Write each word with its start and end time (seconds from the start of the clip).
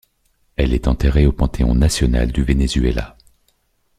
Elle 0.55 0.73
est 0.73 0.87
enterrée 0.87 1.27
au 1.27 1.31
Panthéon 1.31 1.75
national 1.77 2.31
du 2.31 2.41
Venezuela. 2.41 3.17